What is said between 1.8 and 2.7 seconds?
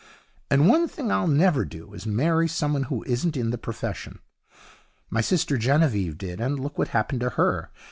is marry